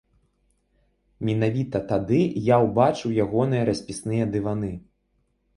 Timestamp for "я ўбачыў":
2.47-3.15